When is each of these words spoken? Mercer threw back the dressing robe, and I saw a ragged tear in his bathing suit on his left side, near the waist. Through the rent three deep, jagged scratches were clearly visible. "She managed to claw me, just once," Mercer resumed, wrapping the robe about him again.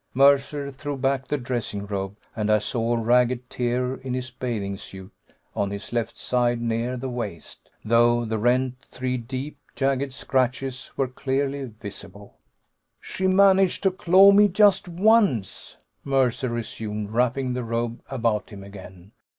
Mercer 0.15 0.71
threw 0.71 0.97
back 0.97 1.27
the 1.27 1.37
dressing 1.37 1.85
robe, 1.85 2.17
and 2.35 2.51
I 2.51 2.57
saw 2.57 2.93
a 2.95 2.99
ragged 2.99 3.51
tear 3.51 3.97
in 3.97 4.15
his 4.15 4.31
bathing 4.31 4.75
suit 4.75 5.13
on 5.55 5.69
his 5.69 5.93
left 5.93 6.17
side, 6.17 6.59
near 6.59 6.97
the 6.97 7.07
waist. 7.07 7.69
Through 7.87 8.25
the 8.25 8.39
rent 8.39 8.83
three 8.89 9.17
deep, 9.17 9.59
jagged 9.75 10.11
scratches 10.11 10.89
were 10.97 11.07
clearly 11.07 11.65
visible. 11.65 12.39
"She 12.99 13.27
managed 13.27 13.83
to 13.83 13.91
claw 13.91 14.31
me, 14.31 14.47
just 14.47 14.87
once," 14.89 15.77
Mercer 16.03 16.49
resumed, 16.49 17.11
wrapping 17.11 17.53
the 17.53 17.63
robe 17.63 18.01
about 18.09 18.49
him 18.49 18.63
again. 18.63 19.11